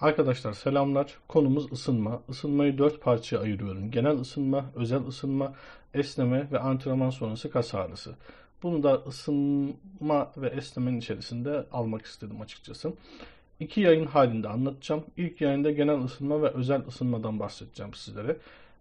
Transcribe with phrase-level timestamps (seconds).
[0.00, 1.18] Arkadaşlar selamlar.
[1.28, 2.22] Konumuz ısınma.
[2.28, 3.90] Isınmayı dört parçaya ayırıyorum.
[3.90, 5.54] Genel ısınma, özel ısınma,
[5.94, 8.14] esneme ve antrenman sonrası kas ağrısı.
[8.62, 12.92] Bunu da ısınma ve esnemenin içerisinde almak istedim açıkçası.
[13.60, 15.04] İki yayın halinde anlatacağım.
[15.16, 18.36] İlk yayında genel ısınma ve özel ısınmadan bahsedeceğim sizlere.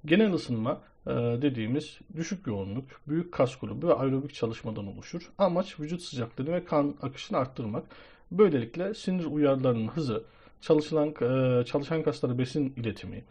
[0.06, 1.12] Genel ısınma e,
[1.42, 5.32] dediğimiz düşük yoğunluk, büyük kas grubu ve aerobik çalışmadan oluşur.
[5.38, 7.84] Amaç vücut sıcaklığını ve kan akışını arttırmak.
[8.32, 10.24] Böylelikle sinir uyarılarının hızı,
[10.64, 13.24] çalışılan e, çalışan kaslara besin iletimi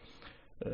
[0.65, 0.69] e,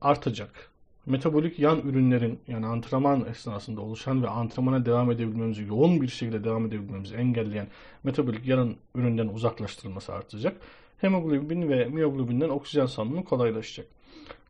[0.00, 0.70] artacak.
[1.06, 6.66] Metabolik yan ürünlerin yani antrenman esnasında oluşan ve antrenmana devam edebilmemizi, yoğun bir şekilde devam
[6.66, 7.66] edebilmemizi engelleyen
[8.04, 10.56] metabolik yan üründen uzaklaştırılması artacak.
[10.98, 13.86] Hemoglobin ve miyoglobinden oksijen salınımı kolaylaşacak.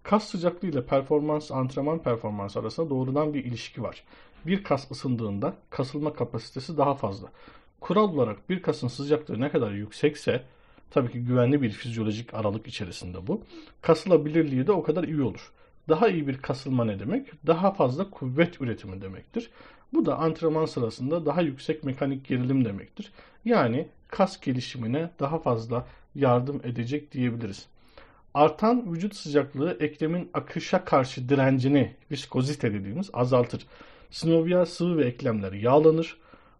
[0.02, 4.04] Kas sıcaklığı ile performans, antrenman performansı arasında doğrudan bir ilişki var.
[4.46, 7.28] Bir kas ısındığında kasılma kapasitesi daha fazla.
[7.80, 10.42] Kural olarak bir kasın sıcaklığı ne kadar yüksekse
[10.90, 13.42] tabii ki güvenli bir fizyolojik aralık içerisinde bu.
[13.82, 15.52] Kasılabilirliği de o kadar iyi olur.
[15.88, 17.46] Daha iyi bir kasılma ne demek?
[17.46, 19.50] Daha fazla kuvvet üretimi demektir.
[19.94, 23.12] Bu da antrenman sırasında daha yüksek mekanik gerilim demektir.
[23.44, 27.66] Yani kas gelişimine daha fazla yardım edecek diyebiliriz.
[28.34, 33.66] Artan vücut sıcaklığı eklemin akışa karşı direncini viskozite dediğimiz azaltır.
[34.10, 36.16] Sinovial sıvı ve eklemler yağlanır.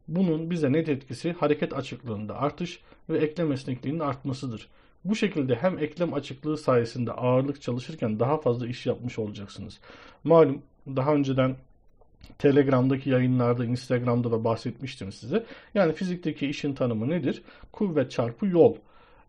[0.08, 4.68] Bunun bize net etkisi hareket açıklığında artış ve eklem esnekliğinin artmasıdır.
[5.04, 9.80] Bu şekilde hem eklem açıklığı sayesinde ağırlık çalışırken daha fazla iş yapmış olacaksınız.
[10.24, 11.56] Malum daha önceden
[12.38, 15.46] Telegram'daki yayınlarda, Instagram'da da bahsetmiştim size.
[15.74, 17.42] Yani fizikteki işin tanımı nedir?
[17.72, 18.74] Kuvvet çarpı yol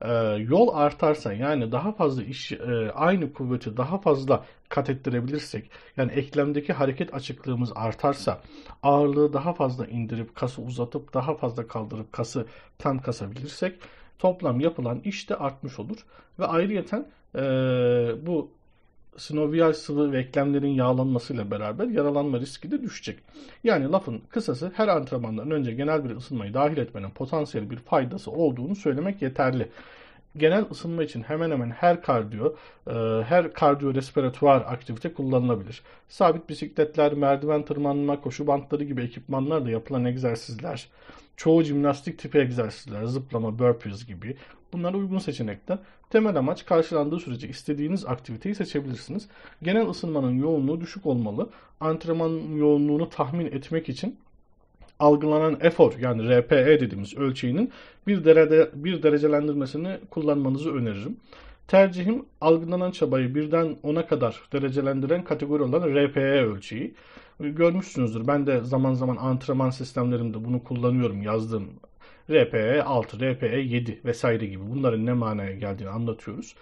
[0.02, 0.14] e,
[0.50, 6.74] yol artarsa yani daha fazla iş e, aynı kuvveti daha fazla kat ettirebilirsek yani eklemdeki
[6.74, 8.42] hareket açıklığımız artarsa
[8.84, 12.46] ağırlığı daha fazla indirip kası uzatıp daha fazla kaldırıp kası
[12.78, 13.80] tam kasabilirsek
[14.20, 16.06] toplam yapılan iş de artmış olur.
[16.40, 17.42] Ve ayrıyeten e,
[18.26, 18.52] bu
[19.18, 23.20] sinovial sıvı ve eklemlerin yağlanmasıyla beraber yaralanma riski de düşecek.
[23.64, 28.76] Yani lafın kısası her antrenmandan önce genel bir ısınmayı dahil etmenin potansiyel bir faydası olduğunu
[28.76, 29.70] söylemek yeterli.
[30.38, 32.56] Genel ısınma için hemen hemen her kardiyo,
[32.88, 35.84] e, her kardiyo respiratuar aktivite kullanılabilir.
[36.10, 40.88] Sabit bisikletler, merdiven tırmanma, koşu bantları gibi ekipmanlarla yapılan egzersizler,
[41.38, 44.36] çoğu jimnastik tipi egzersizler, zıplama, burpees gibi
[44.74, 45.78] bunlar uygun seçenekler.
[46.10, 49.28] Temel amaç karşılandığı sürece istediğiniz aktiviteyi seçebilirsiniz.
[49.64, 51.50] Genel ısınmanın yoğunluğu düşük olmalı.
[51.80, 54.18] Antrenman yoğunluğunu tahmin etmek için
[55.00, 57.72] algılanan efor yani RPE dediğimiz ölçeğinin
[58.08, 61.18] bir, derece, bir derecelendirmesini kullanmanızı öneririm.
[61.68, 66.94] Tercihim algılanan çabayı birden 10'a kadar derecelendiren kategori olan RPE ölçeği.
[67.40, 68.28] Görmüşsünüzdür.
[68.28, 71.70] Ben de zaman zaman antrenman sistemlerimde bunu kullanıyorum yazdığım
[72.30, 76.56] RPE 6, RPE 7 vesaire gibi bunların ne manaya geldiğini anlatıyoruz.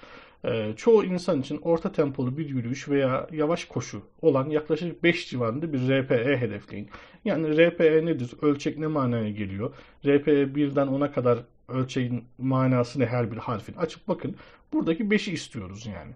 [0.46, 5.74] Ee, çoğu insan için orta tempolu bir yürüyüş veya yavaş koşu olan yaklaşık 5 civarında
[5.74, 6.90] bir RPE hedefleyin.
[7.26, 8.31] Yani RPE nedir?
[8.42, 9.74] Ölçek ne manaya geliyor?
[10.06, 13.74] RPE 1'den 10'a kadar ölçeğin manası ne her bir harfin?
[13.74, 14.36] Açıp bakın.
[14.74, 16.12] Buradaki 5'i istiyoruz yani.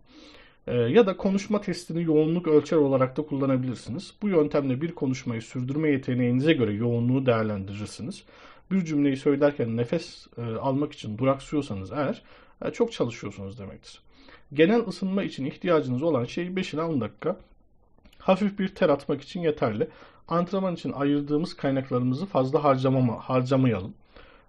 [0.67, 4.13] Ee, ya da konuşma testini yoğunluk ölçer olarak da kullanabilirsiniz.
[4.21, 8.23] Bu yöntemle bir konuşmayı sürdürme yeteneğinize göre yoğunluğu değerlendirirsiniz
[8.71, 12.21] bir cümleyi söylerken nefes e, almak için duraksıyorsanız eğer
[12.73, 14.01] çok çalışıyorsunuz demektir.
[14.53, 17.37] Genel ısınma için ihtiyacınız olan şey 5 ila 10 dakika.
[18.19, 19.87] Hafif bir ter atmak için yeterli.
[20.27, 23.93] Antrenman için ayırdığımız kaynaklarımızı fazla harcamama, harcamayalım.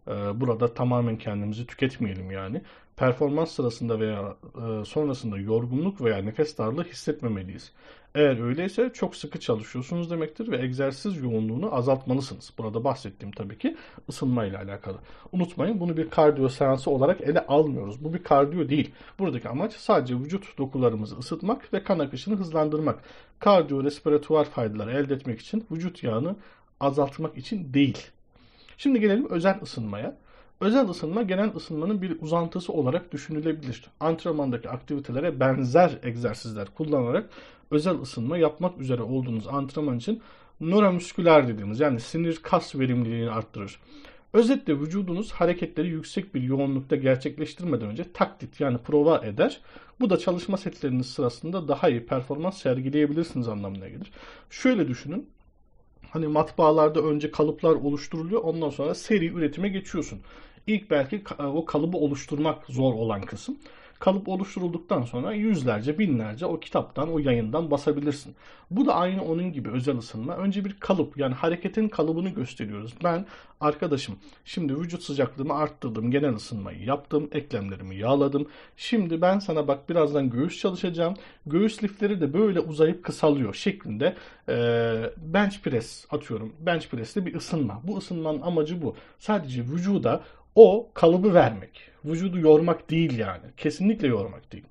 [0.08, 2.62] Ee, burada tamamen kendimizi tüketmeyelim yani.
[2.96, 7.72] Performans sırasında veya e, sonrasında yorgunluk veya nefes darlığı hissetmemeliyiz.
[8.14, 12.52] Eğer öyleyse çok sıkı çalışıyorsunuz demektir ve egzersiz yoğunluğunu azaltmalısınız.
[12.58, 13.76] Burada bahsettiğim tabii ki
[14.08, 14.97] ısınma ile alakalı.
[15.32, 18.04] Unutmayın bunu bir kardiyo seansı olarak ele almıyoruz.
[18.04, 18.91] Bu bir kardiyo değil.
[19.18, 23.02] Buradaki amaç sadece vücut dokularımızı ısıtmak ve kan akışını hızlandırmak.
[23.38, 26.36] Kardiyo respiratuar faydaları elde etmek için vücut yağını
[26.80, 28.10] azaltmak için değil.
[28.78, 30.16] Şimdi gelelim özel ısınmaya.
[30.61, 33.84] Özel ısınma genel ısınmanın bir uzantısı olarak düşünülebilir.
[34.01, 37.30] Antrenmandaki aktivitelere benzer egzersizler kullanarak
[37.71, 40.22] özel ısınma yapmak üzere olduğunuz antrenman için
[40.60, 43.80] nöromüsküler dediğimiz yani sinir kas verimliliğini arttırır.
[44.33, 49.60] Özetle vücudunuz hareketleri yüksek bir yoğunlukta gerçekleştirmeden önce taklit yani prova eder.
[50.01, 54.10] Bu da çalışma setleriniz sırasında daha iyi performans sergileyebilirsiniz anlamına gelir.
[54.51, 55.28] Şöyle düşünün
[56.10, 58.43] hani matbaalarda önce kalıplar oluşturuluyor.
[58.43, 60.21] Ondan sonra seri üretime geçiyorsun.
[60.66, 63.59] İlk belki o kalıbı oluşturmak zor olan kısım.
[63.98, 68.34] Kalıp oluşturulduktan sonra yüzlerce, binlerce o kitaptan, o yayından basabilirsin.
[68.71, 70.36] Bu da aynı onun gibi özel ısınma.
[70.36, 72.95] Önce bir kalıp yani hareketin kalıbını gösteriyoruz.
[73.04, 73.27] Ben
[73.60, 78.48] arkadaşım şimdi vücut sıcaklığımı arttırdım, genel ısınmayı yaptım, eklemlerimi yağladım.
[78.77, 81.15] Şimdi ben sana bak birazdan göğüs çalışacağım.
[81.47, 84.16] Göğüs lifleri de böyle uzayıp kısalıyor şeklinde
[84.48, 84.54] e,
[85.16, 86.53] bench press atıyorum.
[86.60, 87.80] Bench press'te bir ısınma.
[87.84, 88.97] Bu ısınmanın amacı bu.
[89.18, 90.22] Sadece vücuda
[90.54, 91.80] o kalıbı vermek.
[92.04, 93.45] Vücudu yormak değil yani.
[93.56, 94.65] Kesinlikle yormak değil.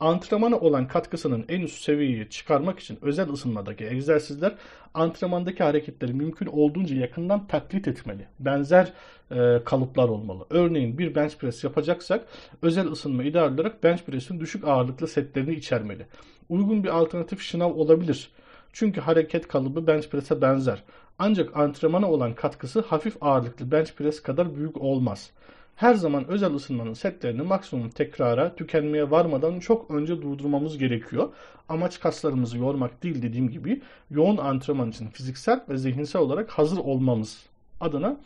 [0.00, 4.54] Antrenmana olan katkısının en üst seviyeye çıkarmak için özel ısınmadaki egzersizler
[4.94, 8.26] antrenmandaki hareketleri mümkün olduğunca yakından taklit etmeli.
[8.38, 8.92] Benzer
[9.30, 10.46] e, kalıplar olmalı.
[10.50, 12.26] Örneğin bir bench press yapacaksak
[12.62, 16.06] özel ısınma ideal olarak bench press'in düşük ağırlıklı setlerini içermeli.
[16.48, 18.30] Uygun bir alternatif şınav olabilir.
[18.72, 20.82] Çünkü hareket kalıbı bench press'e benzer.
[21.18, 25.30] Ancak antrenmana olan katkısı hafif ağırlıklı bench press kadar büyük olmaz.
[25.76, 31.28] Her zaman özel ısınmanın setlerini maksimum tekrara, tükenmeye varmadan çok önce durdurmamız gerekiyor.
[31.68, 37.46] Amaç kaslarımızı yormak değil dediğim gibi yoğun antrenman için fiziksel ve zihinsel olarak hazır olmamız
[37.80, 38.16] adına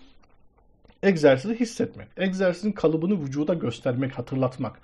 [1.03, 2.09] egzersizi hissetmek.
[2.17, 4.79] Egzersizin kalıbını vücuda göstermek, hatırlatmak.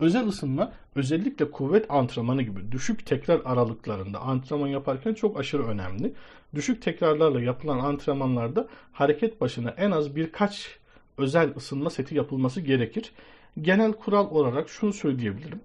[0.00, 6.12] Özel ısınma özellikle kuvvet antrenmanı gibi düşük tekrar aralıklarında antrenman yaparken çok aşırı önemli.
[6.54, 10.78] Düşük tekrarlarla yapılan antrenmanlarda hareket başına en az birkaç
[11.18, 13.12] özel ısınma seti yapılması gerekir.
[13.60, 15.60] Genel kural olarak şunu söyleyebilirim.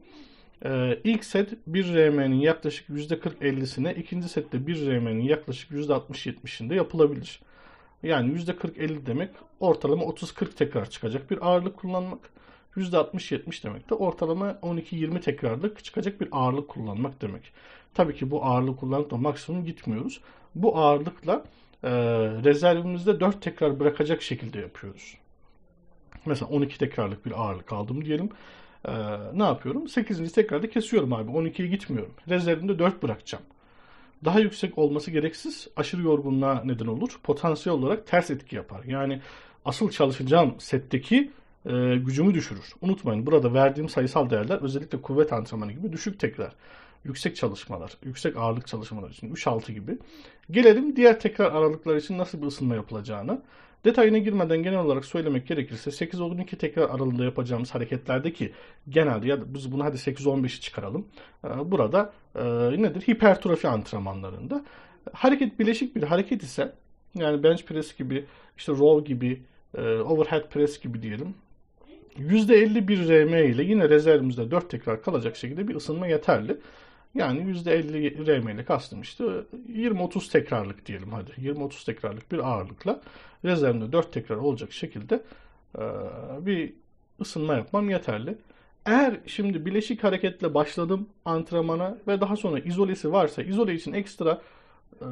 [0.65, 7.41] Ee, ilk set 1 RM'nin yaklaşık %40-50'sine, ikinci sette 1 RM'nin yaklaşık %60-70'inde yapılabilir.
[8.03, 9.29] Yani %40-50 demek
[9.59, 12.33] ortalama 30-40 tekrar çıkacak bir ağırlık kullanmak.
[12.75, 17.53] %60-70 demek de ortalama 12-20 tekrarlık çıkacak bir ağırlık kullanmak demek.
[17.93, 20.21] Tabii ki bu ağırlık kullanıp maksimum gitmiyoruz.
[20.55, 21.43] Bu ağırlıkla
[21.83, 21.91] e,
[22.43, 25.17] rezervimizde 4 tekrar bırakacak şekilde yapıyoruz.
[26.25, 28.29] Mesela 12 tekrarlık bir ağırlık aldım diyelim.
[28.87, 28.91] Ee,
[29.33, 29.87] ne yapıyorum?
[29.87, 30.31] 8.
[30.31, 31.31] tekrarda kesiyorum abi.
[31.31, 32.13] 12'ye gitmiyorum.
[32.29, 33.43] Rezervimde 4 bırakacağım.
[34.25, 37.19] Daha yüksek olması gereksiz aşırı yorgunluğa neden olur.
[37.23, 38.83] Potansiyel olarak ters etki yapar.
[38.83, 39.21] Yani
[39.65, 41.31] asıl çalışacağım setteki
[41.65, 42.73] e, gücümü düşürür.
[42.81, 46.53] Unutmayın burada verdiğim sayısal değerler özellikle kuvvet antrenmanı gibi düşük tekrar.
[47.03, 49.97] Yüksek çalışmalar, yüksek ağırlık çalışmalar için 3-6 gibi.
[50.51, 53.41] Gelelim diğer tekrar aralıklar için nasıl bir ısınma yapılacağına.
[53.85, 58.53] Detayına girmeden genel olarak söylemek gerekirse 8-12 tekrar aralığında yapacağımız hareketlerdeki
[58.89, 61.07] genelde ya da biz bunu hadi 8-15'i çıkaralım.
[61.45, 62.43] Ee, burada e,
[62.81, 63.01] nedir?
[63.01, 64.65] Hipertrofi antrenmanlarında.
[65.13, 66.73] Hareket bileşik bir hareket ise
[67.15, 68.25] yani bench press gibi,
[68.57, 69.41] işte row gibi,
[69.77, 71.35] e, overhead press gibi diyelim.
[72.17, 76.57] %50 bir RM ile yine rezervimizde 4 tekrar kalacak şekilde bir ısınma yeterli.
[77.15, 81.31] Yani %50 RM ile kastım işte 20-30 tekrarlık diyelim hadi.
[81.31, 83.01] 20-30 tekrarlık bir ağırlıkla
[83.45, 85.21] rezervimde 4 tekrar olacak şekilde
[86.39, 86.73] bir
[87.21, 88.37] ısınma yapmam yeterli.
[88.85, 94.41] Eğer şimdi bileşik hareketle başladım antrenmana ve daha sonra izolesi varsa izole için ekstra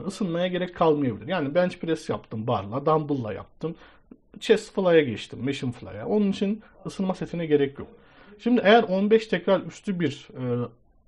[0.07, 1.27] ısınmaya gerek kalmayabilir.
[1.27, 3.75] Yani bench press yaptım barla, dumbbell'la yaptım.
[4.39, 6.06] Chest fly'a geçtim, machine fly'a.
[6.06, 7.88] Onun için ısınma setine gerek yok.
[8.39, 10.27] Şimdi eğer 15 tekrar üstü bir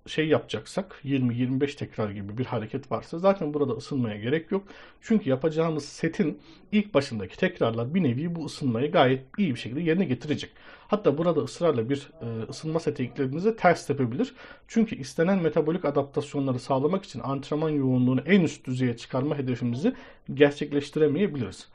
[0.07, 4.63] şey yapacaksak 20-25 tekrar gibi bir hareket varsa zaten burada ısınmaya gerek yok.
[5.01, 6.39] Çünkü yapacağımız setin
[6.71, 10.51] ilk başındaki tekrarlar bir nevi bu ısınmayı gayet iyi bir şekilde yerine getirecek.
[10.87, 14.33] Hatta burada ısrarla bir e, ısınma seti eklediğinizde ters tepebilir.
[14.67, 19.93] Çünkü istenen metabolik adaptasyonları sağlamak için antrenman yoğunluğunu en üst düzeye çıkarma hedefimizi
[20.33, 21.67] gerçekleştiremeyebiliriz.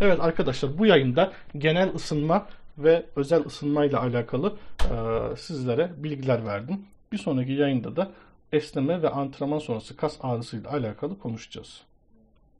[0.00, 2.46] Evet arkadaşlar bu yayında genel ısınma
[2.78, 6.78] ve özel ısınma ile alakalı e, sizlere bilgiler verdim.
[7.12, 8.10] Bir sonraki yayında da
[8.52, 11.82] esneme ve antrenman sonrası kas ağrısıyla alakalı konuşacağız.